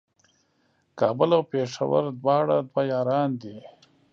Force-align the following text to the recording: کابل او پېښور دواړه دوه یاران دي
کابل 0.99 1.29
او 1.37 1.41
پېښور 1.51 2.03
دواړه 2.21 2.57
دوه 2.69 2.81
یاران 2.93 3.29
دي 3.41 3.57